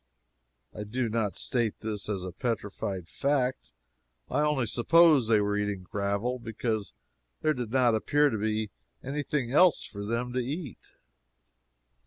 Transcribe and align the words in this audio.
I 0.73 0.83
do 0.83 1.09
not 1.09 1.35
state 1.35 1.81
this 1.81 2.09
as 2.09 2.23
a 2.23 2.31
petrified 2.31 3.07
fact 3.07 3.71
I 4.31 4.41
only 4.41 4.65
suppose 4.65 5.27
they 5.27 5.39
were 5.41 5.55
eating 5.55 5.83
gravel, 5.83 6.39
because 6.39 6.93
there 7.43 7.53
did 7.53 7.69
not 7.71 7.93
appear 7.93 8.31
to 8.31 8.37
be 8.39 8.71
any 9.03 9.21
thing 9.21 9.51
else 9.51 9.83
for 9.83 10.03
them 10.03 10.33
to 10.33 10.39
eat. 10.43 10.95